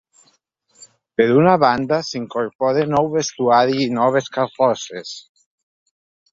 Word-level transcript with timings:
Per 1.21 1.27
una 1.41 1.53
banda 1.65 1.99
s’incorpora 2.07 2.87
nou 2.95 3.11
vestuari 3.19 3.79
i 3.87 3.89
noves 4.01 4.33
carrosses. 4.41 5.17